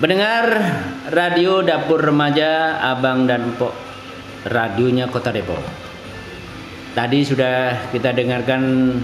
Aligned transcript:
Pendengar 0.00 0.48
radio 1.12 1.60
Dapur 1.60 2.00
Remaja 2.00 2.80
Abang 2.80 3.28
dan 3.28 3.52
Empok 3.52 3.76
radionya 4.48 5.12
Kota 5.12 5.28
Depok. 5.28 5.60
Tadi 6.96 7.20
sudah 7.20 7.84
kita 7.92 8.16
dengarkan 8.16 8.96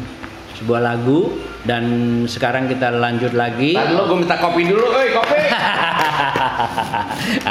sebuah 0.56 0.80
lagu 0.80 1.36
dan 1.68 1.84
sekarang 2.24 2.64
kita 2.64 2.88
lanjut 2.88 3.36
lagi. 3.36 3.76
Tadi 3.76 3.92
lo 3.92 4.08
gue 4.08 4.24
minta 4.24 4.40
kopi 4.40 4.64
dulu, 4.64 4.88
oi 4.88 5.12
kopi. 5.12 5.36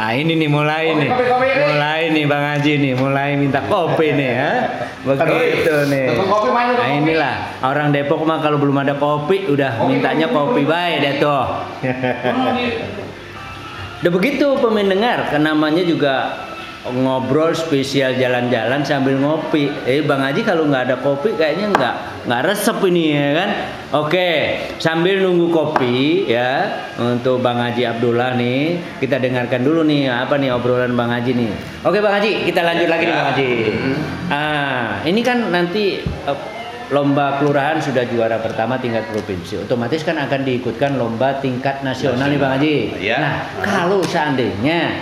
ah 0.02 0.10
ini 0.10 0.34
nih 0.34 0.50
mulai 0.50 0.90
Kopi, 0.90 1.06
nih. 1.06 1.10
kopi, 1.14 1.26
kopi, 1.30 1.48
mulai 1.70 2.02
nih 2.10 2.24
Bang 2.26 2.44
Haji 2.50 2.74
nih, 2.82 2.94
mulai 2.98 3.30
minta 3.38 3.62
kopi 3.62 4.08
nih 4.10 4.30
ya. 4.34 4.52
Begitu 5.06 5.74
nih. 5.94 6.18
kopi, 6.18 6.50
mana 6.50 6.74
Nah 6.74 6.82
kopi? 6.82 6.98
inilah 6.98 7.36
orang 7.62 7.94
Depok 7.94 8.26
mah 8.26 8.42
kalau 8.42 8.58
belum 8.58 8.82
ada 8.82 8.98
kopi 8.98 9.46
udah 9.46 9.78
Kopi, 9.78 9.86
mintanya 9.94 10.34
kopi, 10.34 10.50
kopi 10.50 10.62
baik 10.66 10.98
deh 10.98 11.14
tuh. 11.22 11.46
Udah 14.06 14.22
begitu 14.22 14.54
pemain 14.62 14.86
dengar, 14.86 15.34
kan 15.34 15.42
namanya 15.42 15.82
juga 15.82 16.46
ngobrol 16.86 17.58
spesial 17.58 18.14
jalan-jalan 18.22 18.86
sambil 18.86 19.18
ngopi. 19.18 19.74
Eh 19.82 20.06
Bang 20.06 20.22
Haji 20.22 20.46
kalau 20.46 20.70
nggak 20.70 20.94
ada 20.94 21.02
kopi 21.02 21.34
kayaknya 21.34 21.74
nggak 21.74 21.96
nggak 22.30 22.42
resep 22.46 22.78
ini 22.86 23.18
ya 23.18 23.30
kan. 23.34 23.50
Oke, 23.98 24.30
sambil 24.78 25.26
nunggu 25.26 25.50
kopi 25.50 26.30
ya 26.30 26.70
untuk 27.02 27.42
Bang 27.42 27.58
Haji 27.58 27.98
Abdullah 27.98 28.38
nih, 28.38 28.78
kita 29.02 29.18
dengarkan 29.18 29.66
dulu 29.66 29.82
nih 29.82 30.06
apa 30.06 30.38
nih 30.38 30.54
obrolan 30.54 30.94
Bang 30.94 31.10
Haji 31.10 31.34
nih. 31.34 31.50
Oke 31.82 31.98
Bang 31.98 32.22
Haji, 32.22 32.46
kita 32.46 32.62
lanjut 32.62 32.86
lagi 32.86 33.04
nih 33.10 33.16
Bang 33.18 33.28
Haji. 33.34 33.50
Ah, 34.30 35.02
ini 35.02 35.26
kan 35.26 35.50
nanti 35.50 36.06
eh, 36.06 36.40
lomba 36.88 37.38
kelurahan 37.38 37.78
sudah 37.78 38.06
juara 38.06 38.38
pertama 38.38 38.78
tingkat 38.78 39.06
provinsi. 39.08 39.58
Otomatis 39.60 40.02
kan 40.02 40.16
akan 40.16 40.42
diikutkan 40.42 40.96
lomba 40.96 41.40
tingkat 41.40 41.82
nasional 41.82 42.28
nih 42.28 42.38
Bang 42.38 42.54
Haji. 42.56 42.76
Iya. 43.00 43.18
Nah, 43.18 43.34
kalau 43.60 44.02
seandainya 44.02 44.94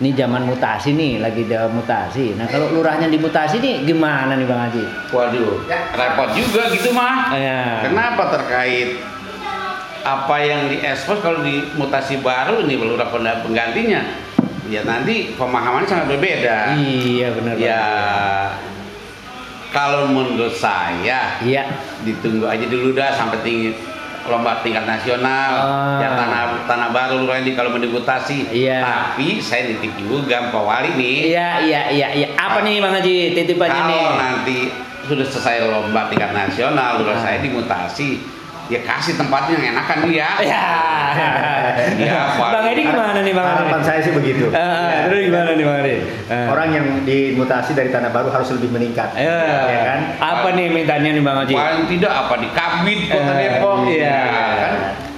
ini 0.00 0.10
zaman 0.12 0.42
mutasi 0.42 0.90
nih, 0.90 1.20
lagi 1.20 1.44
ada 1.46 1.68
mutasi. 1.68 2.34
Nah, 2.34 2.48
kalau 2.48 2.72
lurahnya 2.72 3.06
dimutasi 3.06 3.60
nih 3.60 3.84
gimana 3.84 4.34
nih 4.34 4.46
Bang 4.48 4.60
Haji? 4.64 4.84
Waduh, 5.08 5.62
repot 5.92 6.28
juga 6.32 6.62
gitu 6.72 6.90
mah. 6.90 7.30
Ya. 7.32 7.84
Kenapa 7.84 8.32
terkait 8.32 8.98
apa 10.00 10.36
yang 10.40 10.66
diekspos 10.66 11.20
kalau 11.20 11.44
di 11.44 11.60
mutasi 11.76 12.18
baru 12.18 12.64
ini 12.64 12.74
lurah 12.74 13.06
pengga- 13.06 13.44
penggantinya? 13.44 14.00
Ya 14.70 14.86
nanti 14.86 15.34
pemahamannya 15.34 15.86
sangat 15.86 16.06
berbeda. 16.08 16.78
Iya 16.78 17.34
benar 17.34 17.54
Ya. 17.58 17.82
Kalau 19.70 20.06
menurut 20.06 20.52
saya 20.52 21.38
Iya. 21.38 21.62
ditunggu 22.02 22.44
aja 22.44 22.66
dulu 22.66 22.92
dah 22.92 23.10
sampai 23.10 23.38
tinggi 23.40 23.70
lomba 24.22 24.60
tingkat 24.60 24.84
nasional 24.84 25.52
Ah. 25.56 25.96
ya 25.96 26.12
tanah 26.12 26.40
tanah 26.68 26.88
baru 26.90 27.24
ini 27.40 27.54
kalau 27.54 27.72
mendebutasi 27.72 28.52
Iya. 28.52 28.84
tapi 28.84 29.40
saya 29.40 29.64
nitip 29.66 29.96
juga 29.96 30.50
Pak 30.50 30.60
Wali 30.60 30.90
nih 30.92 31.16
Iya, 31.30 31.48
iya, 31.60 31.82
iya, 31.88 32.08
iya. 32.12 32.28
Apa 32.36 32.60
nih 32.60 32.78
Bang 32.78 32.92
Haji 32.92 33.14
titipannya 33.32 33.72
kalau 33.72 33.88
nih? 33.88 34.04
nanti 34.14 34.58
sudah 35.02 35.24
selesai 35.24 35.64
lomba 35.64 36.06
tingkat 36.06 36.30
nasional 36.30 37.00
lurah 37.00 37.16
Ah. 37.16 37.22
saya 37.22 37.38
dimutasi 37.40 38.20
ya 38.70 38.80
kasih 38.80 39.14
tempatnya 39.14 39.54
yang 39.56 39.74
enakan 39.74 39.98
dia 40.06 40.28
Ya. 40.40 40.64
Iya, 41.96 42.18
Pak. 42.32 42.48
Bang 42.50 42.66
Edi 42.66 42.82
gimana 42.84 43.18
nih 43.18 43.32
Bang 43.32 43.44
Edi? 43.44 43.56
Harapan 43.60 43.82
saya 43.82 44.00
sih 44.00 44.12
begitu. 44.12 44.46
Ah, 44.50 44.88
Ya. 44.88 44.98
terus 45.04 45.20
gimana 45.22 45.50
nih 45.52 45.64
Bang 45.64 45.78
Edi? 45.80 45.94
Ah. 46.26 46.46
Orang 46.48 46.68
yang 46.70 46.86
dimutasi 47.02 47.70
dari 47.72 47.90
tanah 47.90 48.08
baru 48.08 48.30
harus 48.30 48.48
lebih 48.50 48.70
meningkat. 48.70 49.10
Ya. 49.12 49.42
Ya 49.66 49.80
kan? 49.84 50.00
Apa 50.16 50.48
nih 50.52 50.70
mintanya 50.70 51.10
nih 51.10 51.20
Bang 51.20 51.36
Haji? 51.36 51.54
paling 51.54 51.86
tidak 51.88 52.12
apa 52.16 52.34
di 52.36 52.48
Kabit 52.50 53.00
Kota 53.06 53.32
Eh, 53.32 53.36
Depok 53.42 53.76
iya. 53.86 54.06
Ya, 54.06 54.22
kan 54.56 54.72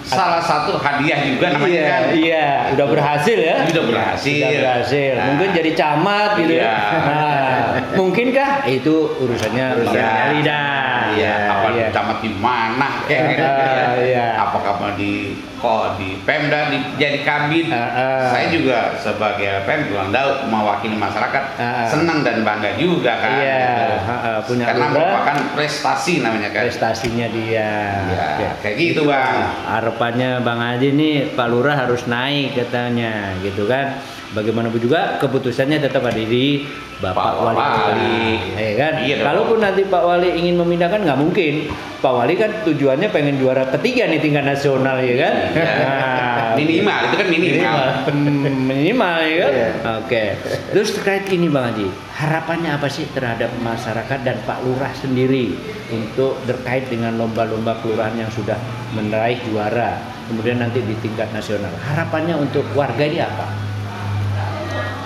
salah 0.05 0.43
satu 0.43 0.77
hadiah 0.79 1.21
juga 1.25 1.55
namanya 1.55 1.73
iya, 1.73 1.87
kan 1.89 2.03
iya, 2.15 2.47
udah 2.75 2.87
berhasil 2.91 3.39
ya. 3.39 3.57
Sudah 3.67 3.85
berhasil. 3.87 4.43
Sudah 4.43 4.51
berhasil. 4.63 5.13
Nah. 5.15 5.27
Mungkin 5.35 5.49
jadi 5.55 5.71
camat 5.79 6.31
gitu 6.39 6.53
ya. 6.59 6.63
Iya. 6.63 6.77
Nah, 7.07 7.57
mungkinkah 7.97 8.51
itu 8.67 8.95
urusannya 9.23 9.65
urusannya 9.79 10.03
Iya. 10.03 10.33
lidah. 10.37 10.93
Iya, 11.13 11.37
apa 11.53 11.69
iya. 11.77 11.87
camat 11.93 12.19
di 12.25 12.31
mana 12.41 12.89
kayak 13.05 13.23
gitu 13.37 13.45
ya. 13.45 13.87
iya. 14.01 14.27
Apakah 14.41 14.81
mau 14.81 14.93
di 14.97 15.37
kok 15.63 15.95
di 15.95 16.19
Pemda 16.27 16.75
di 16.75 16.79
jadi 16.99 17.23
kabin. 17.23 17.71
Ah, 17.71 17.79
ah. 17.95 18.27
Saya 18.35 18.51
juga 18.51 18.99
sebagai 18.99 19.63
Pem 19.63 19.87
bilang 19.87 20.11
tahu 20.11 20.51
mewakili 20.51 20.99
masyarakat 20.99 21.45
ah. 21.63 21.87
senang 21.87 22.27
dan 22.27 22.43
bangga 22.43 22.75
juga 22.75 23.15
kan. 23.23 23.39
Iya, 23.39 23.63
gitu. 23.63 23.95
ah, 24.03 24.13
ah, 24.19 24.39
punya 24.43 24.65
Karena 24.67 24.87
merupakan 24.91 25.37
prestasi 25.55 26.13
namanya 26.19 26.51
kan. 26.51 26.67
prestasinya 26.67 27.27
dia. 27.31 27.71
Ya, 28.11 28.27
Oke. 28.35 28.47
kayak 28.67 28.77
gitu, 28.81 29.01
Bang. 29.07 29.55
Harapannya 29.93 30.41
Bang 30.41 30.56
Haji 30.56 30.89
nih 30.97 31.17
Pak 31.37 31.53
Lurah 31.53 31.77
harus 31.85 32.09
naik 32.09 32.56
katanya 32.56 33.37
gitu 33.44 33.69
kan. 33.69 34.00
Bagaimanapun 34.32 34.81
juga 34.81 35.20
keputusannya 35.20 35.77
tetap 35.77 36.01
ada 36.08 36.17
di 36.17 36.65
Bapak 37.05 37.20
Pak 37.20 37.34
Wali. 37.43 37.56
Wali. 37.60 38.24
Ya 38.56 38.72
kan? 38.81 38.93
Iya. 39.05 39.17
Kalaupun 39.20 39.58
nanti 39.60 39.82
Pak 39.84 40.03
Wali 40.03 40.29
ingin 40.41 40.56
memindahkan 40.56 41.05
nggak 41.05 41.19
mungkin. 41.20 41.69
Pak 42.01 42.12
Wali 42.17 42.34
kan 42.34 42.51
tujuannya 42.65 43.12
pengen 43.12 43.36
juara 43.36 43.69
ketiga 43.77 44.08
nih 44.08 44.19
tingkat 44.24 44.44
nasional 44.48 44.96
ya 45.05 45.15
kan. 45.20 45.34
Iya. 45.53 45.74
Nah, 46.53 46.60
Minimal, 46.60 47.01
itu 47.08 47.17
kan 47.17 47.29
minimal. 47.32 47.79
Pen- 48.05 48.65
minimal 48.69 49.17
ya 49.24 49.36
kan? 49.41 49.53
Iya. 49.56 49.70
Oke. 50.05 50.22
Terus 50.69 50.89
terkait 50.93 51.24
ini 51.32 51.48
Bang 51.48 51.72
Haji, 51.72 51.89
harapannya 52.12 52.77
apa 52.77 52.93
sih 52.93 53.08
terhadap 53.08 53.48
masyarakat 53.65 54.19
dan 54.20 54.36
Pak 54.44 54.60
Lurah 54.60 54.93
sendiri 54.93 55.56
untuk 55.89 56.36
terkait 56.44 56.93
dengan 56.93 57.17
lomba-lomba 57.17 57.81
kelurahan 57.81 58.12
yang 58.20 58.29
sudah 58.29 58.60
meraih 58.93 59.41
juara, 59.48 59.96
kemudian 60.29 60.60
nanti 60.60 60.84
di 60.84 60.93
tingkat 61.01 61.32
nasional. 61.32 61.72
Harapannya 61.89 62.36
untuk 62.36 62.69
warga 62.77 63.01
ini 63.01 63.24
apa? 63.24 63.48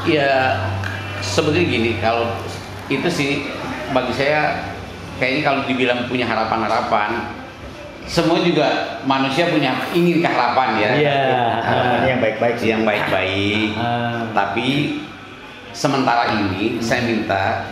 Ya 0.07 0.63
sebetulnya 1.21 1.67
gini, 1.67 1.91
kalau 1.99 2.31
itu 2.87 3.09
sih 3.11 3.31
bagi 3.91 4.15
saya 4.15 4.63
kayaknya 5.19 5.43
kalau 5.43 5.61
dibilang 5.67 6.07
punya 6.07 6.27
harapan-harapan, 6.27 7.35
semua 8.07 8.39
juga 8.41 8.99
manusia 9.03 9.51
punya 9.51 9.75
ingin 9.91 10.23
keharapan 10.23 10.69
ya. 10.79 10.91
Iya. 10.95 11.21
Harapannya 11.61 12.09
yang 12.15 12.23
baik-baik 12.23 12.57
sih. 12.59 12.69
Yang 12.71 12.83
baik-baik. 12.87 13.69
Ah. 13.75 14.23
Tapi 14.31 14.69
sementara 15.75 16.33
ini 16.39 16.79
saya 16.79 17.03
minta 17.05 17.67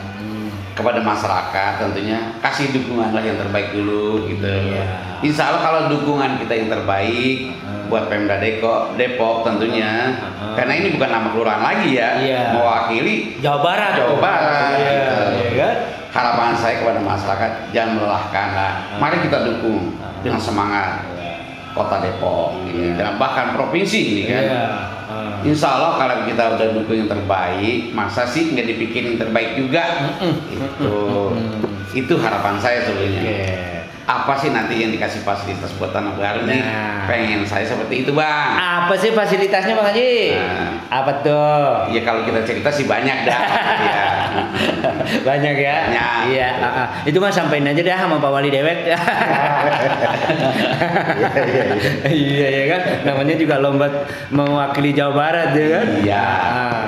kepada 0.75 0.99
masyarakat 1.01 1.73
tentunya 1.79 2.35
kasih 2.43 2.75
dukungan 2.75 3.15
lah 3.15 3.23
yang 3.23 3.39
terbaik 3.39 3.71
dulu 3.71 4.27
gitu. 4.27 4.43
Iya. 4.43 4.85
Insya 5.23 5.55
Allah 5.55 5.63
kalau 5.63 5.81
dukungan 5.89 6.43
kita 6.43 6.53
yang 6.53 6.69
terbaik 6.69 7.55
Hmm. 7.65 7.87
buat 7.89 8.11
Pemda 8.11 8.43
Depok, 8.43 8.99
Depok 8.99 9.47
tentunya, 9.47 10.19
Hmm. 10.19 10.53
karena 10.59 10.73
ini 10.75 10.93
bukan 10.93 11.09
nama 11.09 11.29
kelurahan 11.31 11.63
lagi 11.63 11.95
ya, 11.95 12.09
Iya. 12.21 12.41
mewakili 12.53 13.39
Jawa 13.39 13.59
Barat. 13.63 13.93
Jawa 13.97 14.17
Barat, 14.21 14.71
Iya, 14.75 14.85
gitu. 14.85 15.17
iya 15.55 15.55
kan? 15.63 15.75
harapan 16.15 16.55
saya 16.55 16.75
kepada 16.79 17.01
masyarakat 17.03 17.51
jangan 17.71 17.91
melelahkan 17.99 18.49
lah. 18.55 18.73
Hmm. 18.91 18.99
Mari 19.01 19.17
kita 19.23 19.39
dukung 19.47 19.95
dengan 20.21 20.41
semangat 20.43 21.07
Kota 21.75 21.99
Depok 21.99 22.55
ini 22.71 22.95
dan 22.95 23.19
bahkan 23.19 23.55
provinsi 23.55 23.99
ini 24.15 24.23
kan. 24.27 24.43
Iya. 24.43 24.65
Insya 25.45 25.77
Allah 25.77 26.01
kalau 26.01 26.17
kita 26.25 26.57
udah 26.57 26.67
dukung 26.73 27.05
yang 27.05 27.11
terbaik, 27.13 27.93
masa 27.93 28.25
sih 28.25 28.57
nggak 28.57 28.65
dibikin 28.65 29.13
yang 29.13 29.19
terbaik 29.21 29.61
juga? 29.61 30.17
Itu, 30.49 30.89
Mm-mm. 31.37 31.93
itu 31.93 32.15
harapan 32.17 32.57
saya 32.65 32.89
sebenarnya. 32.89 33.21
Oke. 33.21 33.74
Apa 34.05 34.37
sih 34.37 34.53
nanti 34.53 34.77
yang 34.77 34.93
dikasih 34.93 35.25
fasilitas 35.25 35.73
buat 35.81 35.89
tanah 35.89 36.13
baru 36.21 36.45
nih? 36.45 36.61
Nah. 36.61 37.09
Pengen 37.09 37.41
saya 37.49 37.65
seperti 37.65 38.05
itu 38.05 38.13
bang. 38.13 38.53
Apa 38.85 38.93
sih 39.01 39.17
fasilitasnya 39.17 39.73
Bang 39.73 39.89
Haji? 39.89 40.37
Nah. 40.37 40.71
Apa 40.93 41.25
tuh? 41.25 41.89
Ya 41.89 42.05
kalau 42.05 42.21
kita 42.29 42.45
cerita 42.45 42.69
sih 42.69 42.85
banyak 42.85 43.25
dah. 43.25 43.41
ya. 43.89 44.05
Banyak 45.25 45.57
ya? 45.57 45.77
Banyak. 45.89 46.21
Iya, 46.37 46.49
ah. 46.61 46.89
itu 47.09 47.17
mah 47.17 47.33
sampein 47.33 47.65
aja 47.65 47.81
dah 47.81 47.97
sama 47.97 48.21
Pak 48.21 48.29
Wali 48.29 48.53
Dewek. 48.53 48.93
iya, 52.13 52.47
iya 52.53 52.65
kan? 52.77 52.83
Namanya 53.09 53.35
juga 53.41 53.57
lomba 53.57 53.89
mewakili 54.29 54.93
Jawa 54.93 55.13
Barat 55.17 55.51
ya 55.57 55.67
kan? 55.81 55.87
Iya. 56.05 56.25
Ah. 56.29 56.81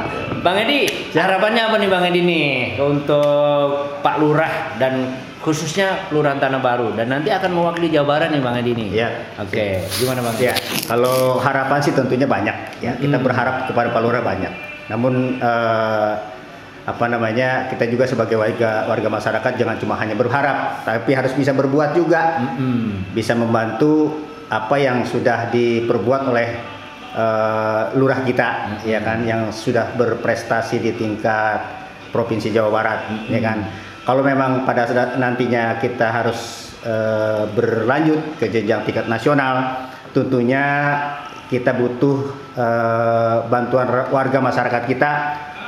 Bang 0.45 0.63
Edi, 0.63 0.85
harapannya 1.17 1.63
apa 1.65 1.77
nih 1.81 1.89
Bang 1.89 2.05
Edi 2.05 2.21
nih 2.21 2.77
untuk 2.77 4.05
Pak 4.05 4.21
Lurah 4.21 4.77
dan 4.77 5.26
khususnya 5.47 6.11
Kelurahan 6.11 6.43
Tanah 6.43 6.59
Baru 6.59 6.91
dan 6.99 7.07
nanti 7.07 7.31
akan 7.31 7.55
mewakili 7.55 7.87
Jawa 7.95 8.19
Barat 8.19 8.35
nih 8.35 8.43
Bang 8.43 8.59
Edi 8.59 8.75
nih. 8.75 8.89
Iya. 8.99 9.09
Oke, 9.39 9.87
gimana 10.03 10.19
Bang? 10.19 10.35
Ya, 10.43 10.59
kalau 10.91 11.39
harapan 11.39 11.79
sih 11.79 11.95
tentunya 11.95 12.27
banyak 12.27 12.83
ya. 12.83 12.99
Kita 12.99 13.15
Hmm. 13.15 13.23
berharap 13.23 13.71
kepada 13.71 13.95
Pak 13.95 14.01
Lurah 14.03 14.27
banyak. 14.27 14.51
Namun 14.91 15.39
eh, 15.39 16.13
apa 16.83 17.05
namanya? 17.07 17.71
Kita 17.71 17.87
juga 17.87 18.11
sebagai 18.11 18.35
warga 18.35 18.91
warga 18.91 19.07
masyarakat 19.07 19.53
jangan 19.55 19.79
cuma 19.79 19.95
hanya 20.03 20.19
berharap, 20.19 20.83
tapi 20.83 21.15
harus 21.15 21.31
bisa 21.39 21.55
berbuat 21.55 21.95
juga. 21.95 22.43
Mm-mm. 22.43 23.15
Bisa 23.15 23.39
membantu 23.39 24.19
apa 24.51 24.83
yang 24.83 25.07
sudah 25.07 25.47
diperbuat 25.55 26.27
oleh 26.27 26.59
eh, 27.15 27.83
lurah 27.95 28.27
kita 28.27 28.83
ya 28.83 28.99
kan 28.99 29.23
yang 29.23 29.55
sudah 29.55 29.95
berprestasi 29.95 30.83
di 30.83 30.91
tingkat 30.91 31.63
provinsi 32.11 32.51
Jawa 32.51 32.71
Barat 32.75 32.99
ya 33.31 33.39
kan. 33.39 33.86
Kalau 34.07 34.23
memang 34.23 34.63
pada 34.63 34.87
saat 34.87 35.19
nantinya 35.19 35.83
kita 35.83 36.15
harus 36.15 36.71
eh, 36.87 37.43
berlanjut 37.51 38.39
ke 38.39 38.47
jenjang 38.47 38.87
tingkat 38.87 39.11
nasional, 39.11 39.91
tentunya 40.15 40.95
kita 41.51 41.75
butuh 41.75 42.31
eh, 42.55 43.37
bantuan 43.51 43.91
warga 44.15 44.39
masyarakat 44.39 44.83
kita 44.87 45.13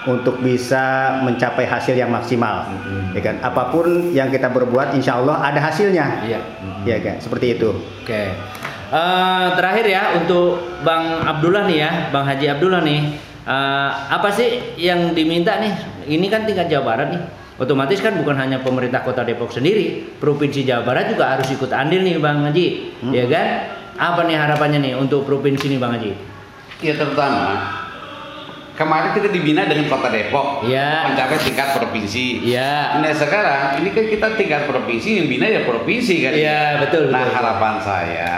untuk 0.06 0.38
bisa 0.38 1.18
mencapai 1.26 1.66
hasil 1.66 1.98
yang 1.98 2.14
maksimal. 2.14 2.70
Ya 3.10 3.20
kan? 3.20 3.42
Apa 3.42 3.74
pun 3.74 4.14
yang 4.14 4.30
kita 4.30 4.46
berbuat, 4.48 4.94
insya 4.94 5.18
Allah 5.18 5.42
ada 5.42 5.58
hasilnya. 5.58 6.22
Iya. 6.22 6.40
Ya 6.86 6.96
kan? 7.02 7.18
Seperti 7.18 7.58
itu. 7.58 7.74
Oke. 8.06 8.32
Eh, 8.88 9.46
terakhir 9.58 9.84
ya 9.84 10.16
untuk 10.16 10.62
Bang 10.86 11.26
Abdullah 11.26 11.68
nih 11.68 11.78
ya, 11.82 11.90
Bang 12.14 12.24
Haji 12.24 12.46
Abdullah 12.54 12.80
nih. 12.86 13.26
eh, 13.48 13.90
apa 14.12 14.28
sih 14.30 14.78
yang 14.78 15.12
diminta 15.16 15.58
nih? 15.58 15.74
Ini 16.06 16.26
kan 16.30 16.46
tingkat 16.46 16.70
Jawa 16.70 16.94
Barat 16.94 17.08
nih. 17.12 17.22
Otomatis 17.58 17.98
kan 17.98 18.14
bukan 18.14 18.38
hanya 18.38 18.62
pemerintah 18.62 19.02
Kota 19.02 19.26
Depok 19.26 19.50
sendiri, 19.50 20.14
Provinsi 20.22 20.62
Jawa 20.62 20.86
Barat 20.86 21.10
juga 21.10 21.34
harus 21.34 21.50
ikut 21.50 21.66
andil 21.68 22.06
nih 22.06 22.22
Bang 22.22 22.46
Haji, 22.46 22.66
ya 23.10 23.26
kan? 23.26 23.48
Apa 23.98 24.22
nih 24.30 24.38
harapannya 24.38 24.78
nih 24.78 24.94
untuk 24.94 25.26
provinsi 25.26 25.66
nih 25.66 25.78
Bang 25.82 25.98
Haji? 25.98 26.14
Ya 26.78 26.94
terutama 26.94 27.58
kemarin 28.78 29.10
kita 29.10 29.34
dibina 29.34 29.66
dengan 29.66 29.90
Kota 29.90 30.06
Depok 30.06 30.62
Iya. 30.70 31.10
mencapai 31.10 31.34
tingkat 31.42 31.74
provinsi. 31.74 32.46
Iya. 32.46 33.02
Nah 33.02 33.10
sekarang 33.10 33.82
ini 33.82 33.90
kan 33.90 34.04
kita 34.06 34.26
tingkat 34.38 34.62
provinsi 34.70 35.18
yang 35.18 35.26
bina 35.26 35.50
ya 35.50 35.66
provinsi 35.66 36.14
kan. 36.22 36.32
Iya, 36.38 36.62
betul, 36.86 37.10
Nah 37.10 37.26
betul. 37.26 37.34
harapan 37.34 37.74
saya, 37.82 38.34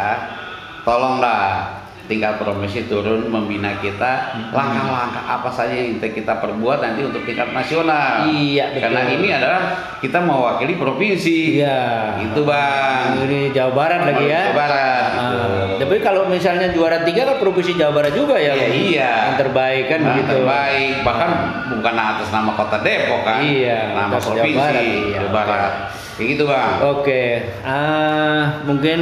tolonglah 0.80 1.79
tingkat 2.10 2.34
provinsi 2.36 2.90
turun 2.90 3.30
membina 3.30 3.78
kita 3.78 4.34
Hmm. 4.34 4.50
langkah-langkah 4.50 5.22
apa 5.22 5.46
saja 5.46 5.70
yang 5.70 5.94
kita, 5.96 6.42
perbuat 6.42 6.82
nanti 6.82 7.06
untuk 7.06 7.22
tingkat 7.22 7.54
nasional. 7.54 8.26
Iya, 8.26 8.74
betul. 8.74 8.82
Karena 8.82 9.00
ini 9.06 9.28
adalah 9.30 9.60
kita 10.02 10.18
mewakili 10.18 10.74
provinsi. 10.74 11.62
Iya. 11.62 12.18
Itu 12.18 12.42
bang. 12.42 13.22
Ini 13.22 13.54
Jawa 13.54 13.72
Barat 13.72 14.00
lagi 14.02 14.24
ya. 14.26 14.50
Jawa 14.50 14.58
Barat. 14.58 15.10
Ah, 15.10 15.30
gitu. 15.30 15.40
tapi 15.80 15.96
kalau 16.00 16.22
misalnya 16.26 16.68
juara 16.70 17.06
tiga 17.06 17.22
kan 17.22 17.38
provinsi 17.38 17.78
Jawa 17.78 17.92
Barat 17.94 18.12
juga 18.12 18.34
ya. 18.34 18.58
Iya, 18.58 18.66
iya. 18.74 19.10
Yang 19.30 19.36
terbaik 19.46 19.84
kan 19.86 19.98
Nah, 20.02 20.08
begitu. 20.10 20.30
terbaik 20.34 20.92
bahkan 21.00 21.30
bukan 21.70 21.94
atas 21.94 22.28
nama 22.28 22.50
kota 22.52 22.76
Depok 22.82 23.20
kan 23.22 23.38
Iya, 23.38 23.78
nama 23.94 24.10
atas 24.10 24.26
Jawa 24.26 24.34
provinsi 24.34 24.58
Barat, 24.58 24.82
iya. 24.82 25.18
Jawa 25.22 25.30
Barat 25.30 25.72
kayak 26.18 26.28
gitu 26.34 26.44
bang 26.44 26.72
Oke, 26.84 27.24
ah, 27.64 28.42
mungkin 28.66 28.98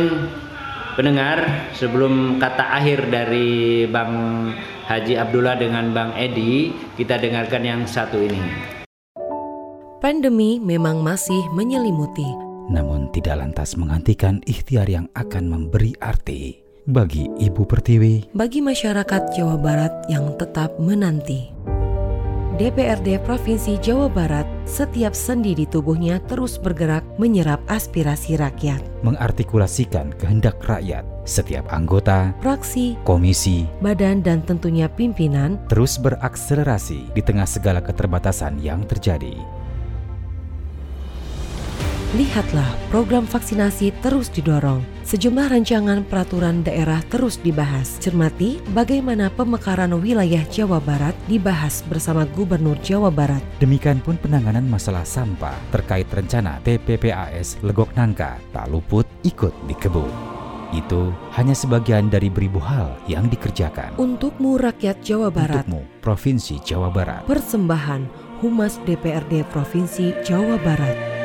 pendengar 0.98 1.70
sebelum 1.78 2.42
kata 2.42 2.74
akhir 2.82 3.06
dari 3.06 3.86
Bang 3.86 4.50
Haji 4.90 5.14
Abdullah 5.14 5.54
dengan 5.54 5.94
Bang 5.94 6.10
Edi, 6.18 6.74
kita 6.98 7.22
dengarkan 7.22 7.62
yang 7.62 7.86
satu 7.86 8.18
ini. 8.18 8.42
Pandemi 10.02 10.58
memang 10.58 10.98
masih 10.98 11.38
menyelimuti, 11.54 12.26
namun 12.66 13.06
tidak 13.14 13.38
lantas 13.38 13.78
menghentikan 13.78 14.42
ikhtiar 14.42 14.90
yang 14.90 15.06
akan 15.14 15.46
memberi 15.46 15.94
arti 16.02 16.66
bagi 16.82 17.30
Ibu 17.30 17.62
Pertiwi 17.62 18.34
bagi 18.34 18.58
masyarakat 18.58 19.38
Jawa 19.38 19.54
Barat 19.54 19.94
yang 20.10 20.34
tetap 20.34 20.82
menanti. 20.82 21.77
DPRD 22.58 23.22
Provinsi 23.22 23.78
Jawa 23.78 24.10
Barat 24.10 24.42
setiap 24.66 25.14
sendi 25.14 25.54
di 25.54 25.62
tubuhnya 25.62 26.18
terus 26.26 26.58
bergerak 26.58 27.06
menyerap 27.14 27.62
aspirasi 27.70 28.34
rakyat. 28.34 28.82
mengartikulasikan 29.06 30.10
kehendak 30.18 30.58
rakyat. 30.66 31.06
Setiap 31.22 31.70
anggota, 31.70 32.34
Fraksi, 32.42 32.98
komisi, 33.06 33.62
badan 33.78 34.26
dan 34.26 34.42
tentunya 34.42 34.90
pimpinan 34.90 35.54
terus 35.70 36.02
berakselerasi 36.02 37.14
di 37.14 37.22
tengah 37.22 37.46
segala 37.46 37.78
keterbatasan 37.78 38.58
yang 38.58 38.82
terjadi. 38.90 39.38
Lihatlah, 42.16 42.64
program 42.88 43.28
vaksinasi 43.28 43.92
terus 44.00 44.32
didorong. 44.32 44.80
Sejumlah 45.04 45.52
rancangan 45.52 46.00
peraturan 46.08 46.64
daerah 46.64 47.04
terus 47.12 47.36
dibahas. 47.36 48.00
Cermati 48.00 48.64
bagaimana 48.72 49.28
pemekaran 49.28 49.92
wilayah 50.00 50.40
Jawa 50.48 50.80
Barat 50.80 51.12
dibahas 51.28 51.84
bersama 51.84 52.24
Gubernur 52.32 52.80
Jawa 52.80 53.12
Barat. 53.12 53.44
Demikian 53.60 54.00
pun 54.00 54.16
penanganan 54.16 54.64
masalah 54.64 55.04
sampah 55.04 55.52
terkait 55.68 56.08
rencana 56.08 56.64
TPPAS 56.64 57.60
Legok 57.60 57.92
Nangka 57.92 58.40
tak 58.56 58.72
luput 58.72 59.04
ikut 59.28 59.52
dikebut. 59.68 60.08
Itu 60.72 61.12
hanya 61.36 61.52
sebagian 61.52 62.08
dari 62.08 62.32
beribu 62.32 62.56
hal 62.56 62.96
yang 63.04 63.28
dikerjakan. 63.28 64.00
Untukmu 64.00 64.56
rakyat 64.56 65.04
Jawa 65.04 65.28
Barat, 65.28 65.68
Untukmu, 65.68 65.84
Provinsi 66.00 66.56
Jawa 66.64 66.88
Barat. 66.88 67.28
persembahan 67.28 68.08
Humas 68.40 68.80
DPRD 68.88 69.44
Provinsi 69.52 70.16
Jawa 70.24 70.56
Barat. 70.64 71.17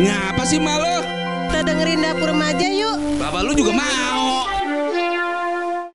Ngapa 0.00 0.42
sih 0.48 0.60
malu? 0.60 1.20
kita 1.60 1.76
dengerin 1.76 2.00
dapur 2.00 2.32
remaja 2.32 2.66
yuk. 2.72 3.20
Bapak 3.20 3.44
lu 3.44 3.52
juga 3.52 3.76
mau. 3.76 4.48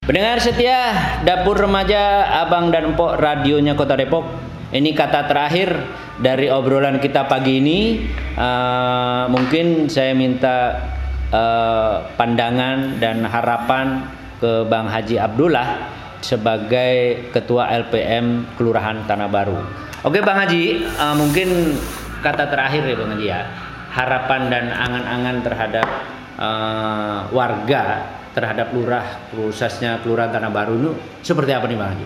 Pendengar 0.06 0.38
setia 0.38 0.94
Dapur 1.26 1.58
Remaja 1.58 2.30
Abang 2.46 2.70
dan 2.70 2.94
Empok 2.94 3.18
radionya 3.18 3.74
Kota 3.74 3.98
Depok. 3.98 4.30
Ini 4.70 4.94
kata 4.94 5.26
terakhir 5.26 5.74
dari 6.22 6.54
obrolan 6.54 7.02
kita 7.02 7.26
pagi 7.26 7.58
ini. 7.58 8.06
Eh, 8.38 9.24
mungkin 9.34 9.90
saya 9.90 10.14
minta 10.14 10.86
eh, 11.34 11.96
pandangan 12.14 13.02
dan 13.02 13.26
harapan 13.26 14.06
ke 14.38 14.70
Bang 14.70 14.86
Haji 14.86 15.18
Abdullah 15.18 15.90
sebagai 16.22 17.26
Ketua 17.34 17.74
LPM 17.74 18.54
Kelurahan 18.54 19.02
Tanah 19.10 19.34
Baru. 19.34 19.58
Oke 20.06 20.22
Bang 20.22 20.38
Haji, 20.38 20.86
eh, 20.86 21.16
mungkin 21.18 21.74
kata 22.22 22.54
terakhir 22.54 22.86
ya 22.86 22.94
Bang 22.94 23.10
Haji 23.18 23.26
ya. 23.26 23.65
Harapan 23.96 24.42
dan 24.48 24.66
angan-angan 24.70 25.40
terhadap 25.42 25.88
eh, 26.36 27.20
warga 27.32 27.84
terhadap 28.32 28.68
lurah 28.70 29.32
khususnya 29.32 30.04
kelurahan 30.04 30.28
Tanah 30.30 30.52
Baru 30.52 30.76
itu 30.76 30.92
seperti 31.22 31.50
apa 31.50 31.66
nih 31.66 31.78
Bang 31.78 31.90
Haji? 31.90 32.06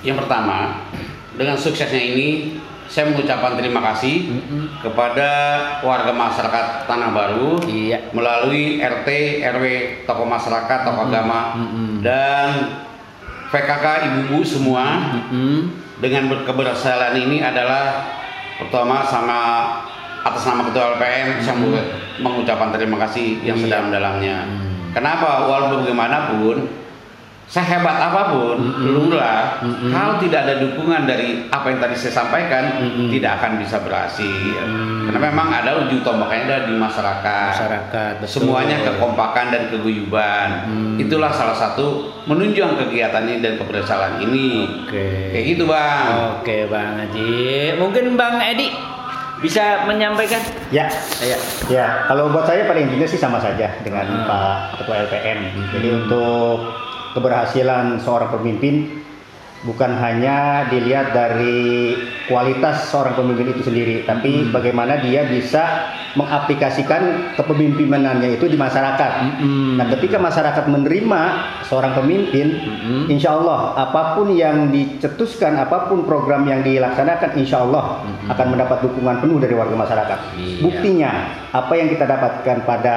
yang 0.00 0.16
pertama 0.16 0.80
dengan 1.36 1.54
suksesnya 1.54 2.00
ini 2.00 2.56
saya 2.88 3.06
mengucapkan 3.06 3.54
terima 3.54 3.84
kasih 3.92 4.32
kepada 4.80 5.28
warga 5.80 6.10
masyarakat 6.10 6.66
Tanah 6.88 7.12
Baru 7.12 7.60
Iya. 7.62 8.08
melalui 8.10 8.80
RT, 8.80 9.08
RW, 9.46 9.64
tokoh 10.02 10.24
masyarakat, 10.24 10.78
tokoh 10.82 11.04
agama 11.04 11.54
Mm-mm. 11.54 12.00
dan 12.00 12.80
PKK 13.46 13.84
ibu-ibu 14.08 14.40
semua 14.40 15.12
Mm-mm. 15.12 15.68
dengan 16.00 16.26
ber- 16.26 16.42
keberhasilan 16.42 17.12
ini 17.20 17.38
adalah 17.38 18.08
pertama 18.56 19.04
sama 19.04 19.38
atas 20.30 20.42
nama 20.44 20.62
ketua 20.64 20.94
LPM 20.94 21.28
saya 21.38 21.54
mengu- 21.54 21.88
mengucapkan 22.18 22.70
terima 22.70 22.96
kasih 23.02 23.42
yang 23.42 23.56
Iya. 23.56 23.64
sedalam-dalamnya. 23.66 24.36
Hmm. 24.42 24.68
Kenapa? 24.90 25.46
Walaupun 25.46 25.84
bagaimanapun 25.84 26.56
sehebat 27.46 27.98
apa 27.98 28.30
pun 28.30 28.62
Mm-mm. 28.62 29.10
lurah 29.10 29.58
Mm-mm. 29.58 29.90
kalau 29.90 30.22
tidak 30.22 30.46
ada 30.46 30.62
dukungan 30.62 31.02
dari 31.02 31.50
apa 31.50 31.66
yang 31.66 31.82
tadi 31.82 31.98
saya 31.98 32.14
sampaikan 32.16 32.78
Mm-mm. 32.78 33.10
tidak 33.10 33.42
akan 33.42 33.58
bisa 33.58 33.82
berhasil. 33.82 34.62
Mm. 34.62 35.10
Karena 35.10 35.20
memang 35.26 35.48
ada 35.50 35.82
ujung 35.82 35.98
tombaknya 36.00 36.46
ada 36.46 36.70
di 36.70 36.78
masyarakat. 36.78 37.50
Masyarakat, 37.50 38.12
betul. 38.22 38.30
Semuanya 38.30 38.78
kekompakan 38.80 39.50
dan 39.50 39.66
keguyuban. 39.66 40.48
Hmm. 40.62 40.94
Itulah 40.94 41.34
salah 41.34 41.50
satu 41.52 42.06
menunjang 42.30 42.78
kegiatan 42.78 43.26
ini 43.26 43.42
dan 43.42 43.58
keberhasilan 43.58 44.22
ini. 44.22 44.70
Oke. 44.86 45.34
Kayak 45.34 45.44
gitu 45.50 45.66
bang. 45.66 46.06
Oke 46.38 46.70
Bang 46.70 46.94
Haji. 46.94 47.34
Mungkin 47.74 48.14
Bang 48.14 48.38
Edi 48.38 48.70
bisa 49.40 49.84
menyampaikan? 49.84 50.40
Ya, 50.68 50.86
Ya. 51.18 51.36
ya. 51.66 51.86
Kalau 52.06 52.28
buat 52.28 52.44
saya 52.44 52.64
pada 52.64 52.78
intinya 52.78 53.04
sih 53.04 53.16
sama 53.16 53.40
saja 53.40 53.72
dengan 53.80 54.04
Hmm. 54.04 54.24
Pak 54.24 54.78
Ketua 54.78 55.08
LPM. 55.08 55.38
Jadi 55.72 55.88
untuk 55.96 56.56
keberhasilan 57.12 57.98
seorang 57.98 58.30
pemimpin 58.30 59.02
bukan 59.60 59.92
hanya 60.00 60.64
dilihat 60.72 61.12
dari 61.12 61.92
kualitas 62.24 62.88
seorang 62.88 63.12
pemimpin 63.12 63.52
itu 63.52 63.60
sendiri, 63.60 64.08
tapi 64.08 64.48
bagaimana 64.48 64.96
dia 65.04 65.28
bisa 65.28 65.92
mengaplikasikan 66.16 67.34
kepemimpinannya 67.36 68.40
itu 68.40 68.48
di 68.48 68.56
masyarakat. 68.56 69.12
Mm-mm. 69.20 69.76
Nah, 69.76 69.86
ketika 69.92 70.16
masyarakat 70.16 70.64
menerima 70.64 71.22
seorang 71.68 71.92
pemimpin, 71.92 72.56
Mm-mm. 72.56 73.12
insya 73.12 73.36
Allah 73.36 73.76
apa 73.76 74.16
pun 74.16 74.32
yang 74.32 74.72
dicetuskan, 74.72 75.60
apa 75.60 75.92
pun 75.92 76.08
program 76.08 76.48
yang 76.48 76.64
dilaksanakan, 76.64 77.36
insya 77.36 77.60
Allah 77.60 78.00
akan 78.32 78.46
mendapat 78.56 78.80
dukungan 78.80 79.20
penuh 79.20 79.38
dari 79.38 79.54
warga 79.54 79.76
masyarakat. 79.76 80.18
Iya. 80.40 80.58
Buktinya, 80.64 81.12
apa 81.52 81.72
yang 81.76 81.88
kita 81.92 82.08
dapatkan 82.08 82.56
pada 82.64 82.96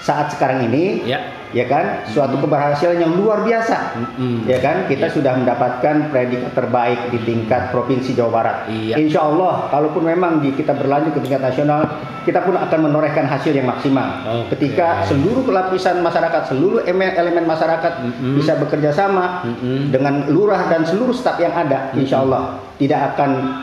saat 0.00 0.32
sekarang 0.32 0.66
ini, 0.70 1.04
Ya. 1.04 1.35
Ya 1.54 1.66
kan, 1.70 2.06
suatu 2.10 2.40
keberhasilan 2.42 2.98
yang 2.98 3.12
luar 3.14 3.46
biasa. 3.46 3.98
Mm-mm. 3.98 4.46
Ya 4.48 4.58
kan, 4.58 4.90
kita 4.90 5.10
sudah 5.12 5.38
mendapatkan 5.38 6.10
predikat 6.10 6.52
terbaik 6.54 7.12
di 7.14 7.18
tingkat 7.22 7.70
provinsi 7.70 8.14
Jawa 8.16 8.30
Barat. 8.42 8.56
Iya. 8.70 8.94
Insya 8.98 9.26
Allah, 9.26 9.68
kalaupun 9.70 10.02
memang 10.06 10.42
di, 10.42 10.54
kita 10.54 10.74
berlanjut 10.74 11.14
ke 11.14 11.20
tingkat 11.22 11.42
nasional, 11.42 11.86
kita 12.26 12.42
pun 12.42 12.58
akan 12.58 12.90
menorehkan 12.90 13.30
hasil 13.30 13.54
yang 13.54 13.70
maksimal. 13.70 14.26
Oke. 14.26 14.58
Ketika 14.58 15.06
seluruh 15.06 15.46
lapisan 15.46 16.02
masyarakat, 16.02 16.50
seluruh 16.50 16.82
elemen, 16.82 17.46
masyarakat 17.46 17.92
Mm-mm. 18.02 18.34
bisa 18.42 18.58
bekerja 18.58 18.90
sama 18.90 19.46
Mm-mm. 19.46 19.94
dengan 19.94 20.26
lurah 20.26 20.66
dan 20.66 20.82
seluruh 20.82 21.14
staf 21.14 21.38
yang 21.38 21.54
ada, 21.54 21.94
insya 21.94 22.26
Allah 22.26 22.58
tidak 22.82 23.14
akan 23.14 23.62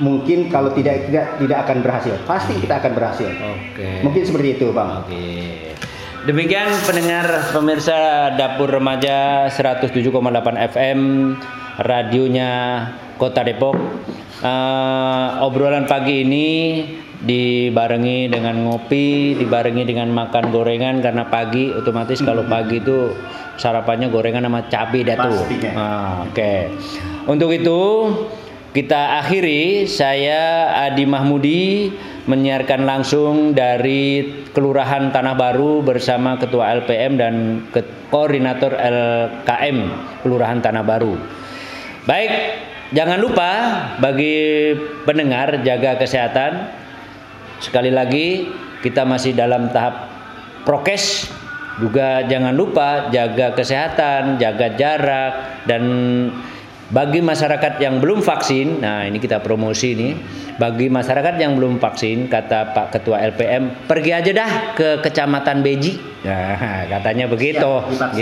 mungkin 0.00 0.50
kalau 0.50 0.72
tidak 0.74 1.08
tidak 1.08 1.40
tidak 1.40 1.58
akan 1.64 1.78
berhasil. 1.80 2.14
Pasti 2.28 2.58
kita 2.60 2.84
akan 2.84 2.92
berhasil. 2.92 3.30
Oke. 3.32 4.04
Mungkin 4.04 4.22
seperti 4.28 4.48
itu, 4.60 4.66
Bang. 4.74 5.06
Oke. 5.06 5.72
Demikian 6.22 6.70
pendengar 6.86 7.50
pemirsa 7.50 8.30
Dapur 8.38 8.70
Remaja 8.70 9.50
107,8 9.50 10.14
FM 10.70 11.00
radionya 11.82 12.50
Kota 13.18 13.42
Depok. 13.42 13.74
Eh, 14.38 15.28
obrolan 15.42 15.90
pagi 15.90 16.22
ini 16.22 16.48
dibarengi 17.18 18.30
dengan 18.30 18.54
ngopi, 18.62 19.34
dibarengi 19.34 19.82
dengan 19.82 20.14
makan 20.14 20.54
gorengan 20.54 21.02
karena 21.02 21.26
pagi 21.26 21.74
otomatis 21.74 22.22
kalau 22.22 22.46
pagi 22.46 22.78
itu 22.78 23.18
sarapannya 23.58 24.06
gorengan 24.06 24.46
sama 24.46 24.70
cabai 24.70 25.02
dah 25.02 25.16
tuh. 25.26 25.42
Pastinya. 25.42 25.70
Ah, 25.74 26.14
Oke. 26.22 26.70
Untuk 27.26 27.50
itu 27.50 27.80
kita 28.70 29.26
akhiri 29.26 29.90
saya 29.90 30.70
Adi 30.86 31.02
Mahmudi 31.02 31.90
menyiarkan 32.26 32.86
langsung 32.86 33.50
dari 33.50 34.30
Kelurahan 34.54 35.10
Tanah 35.10 35.34
Baru 35.34 35.82
bersama 35.82 36.38
Ketua 36.38 36.78
LPM 36.82 37.18
dan 37.18 37.34
Koordinator 38.12 38.78
LKM 38.78 39.78
Kelurahan 40.22 40.62
Tanah 40.62 40.84
Baru. 40.86 41.18
Baik, 42.06 42.32
jangan 42.94 43.18
lupa 43.18 43.50
bagi 43.98 44.70
pendengar 45.02 45.62
jaga 45.66 45.98
kesehatan. 45.98 46.70
Sekali 47.58 47.90
lagi 47.90 48.50
kita 48.82 49.06
masih 49.06 49.34
dalam 49.34 49.70
tahap 49.70 50.10
prokes 50.66 51.30
juga 51.80 52.22
jangan 52.28 52.52
lupa 52.52 53.08
jaga 53.08 53.56
kesehatan, 53.56 54.36
jaga 54.36 54.76
jarak 54.76 55.34
dan 55.64 55.82
bagi 56.92 57.24
masyarakat 57.24 57.80
yang 57.80 58.04
belum 58.04 58.20
vaksin, 58.20 58.84
nah 58.84 59.08
ini 59.08 59.16
kita 59.16 59.40
promosi 59.40 59.96
nih. 59.96 60.12
Bagi 60.60 60.92
masyarakat 60.92 61.40
yang 61.40 61.56
belum 61.56 61.80
vaksin, 61.80 62.28
kata 62.28 62.76
Pak 62.76 62.92
Ketua 62.92 63.24
LPM, 63.32 63.88
pergi 63.88 64.12
aja 64.12 64.30
dah 64.36 64.50
ke 64.76 65.00
Kecamatan 65.00 65.64
Beji. 65.64 65.96
Nah, 66.20 66.84
katanya 66.92 67.32
begitu. 67.32 67.72
Siap. 67.96 68.12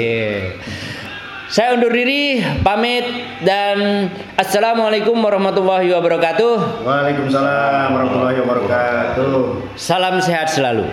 Saya 1.50 1.74
undur 1.74 1.90
diri, 1.90 2.38
pamit 2.62 3.02
dan 3.42 4.06
assalamualaikum 4.38 5.18
warahmatullahi 5.18 5.90
wabarakatuh. 5.90 6.86
Waalaikumsalam 6.86 7.90
warahmatullahi 7.90 8.38
wabarakatuh. 8.38 9.34
Salam 9.74 10.22
sehat 10.22 10.46
selalu. 10.46 10.86